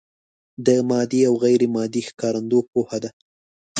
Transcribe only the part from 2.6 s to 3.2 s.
پوهه ده.